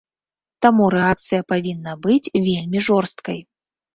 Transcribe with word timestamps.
Таму 0.65 0.85
рэакцыя 0.95 1.41
павінна 1.51 1.93
быць 2.07 2.31
вельмі 2.47 2.83
жорсткай. 2.87 3.39